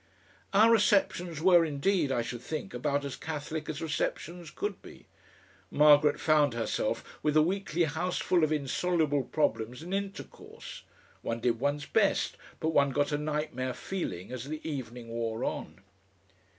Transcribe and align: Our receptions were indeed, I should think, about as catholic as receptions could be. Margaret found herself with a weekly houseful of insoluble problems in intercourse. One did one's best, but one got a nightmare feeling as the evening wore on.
Our 0.51 0.71
receptions 0.71 1.41
were 1.41 1.63
indeed, 1.63 2.11
I 2.11 2.23
should 2.23 2.41
think, 2.41 2.73
about 2.73 3.05
as 3.05 3.15
catholic 3.15 3.69
as 3.69 3.83
receptions 3.83 4.49
could 4.49 4.81
be. 4.81 5.05
Margaret 5.69 6.19
found 6.19 6.55
herself 6.55 7.03
with 7.21 7.37
a 7.37 7.41
weekly 7.43 7.83
houseful 7.83 8.43
of 8.43 8.51
insoluble 8.51 9.21
problems 9.23 9.83
in 9.83 9.93
intercourse. 9.93 10.81
One 11.21 11.39
did 11.39 11.59
one's 11.59 11.85
best, 11.85 12.35
but 12.59 12.69
one 12.69 12.89
got 12.89 13.11
a 13.11 13.17
nightmare 13.19 13.75
feeling 13.75 14.31
as 14.31 14.45
the 14.49 14.67
evening 14.67 15.09
wore 15.09 15.43
on. 15.43 15.81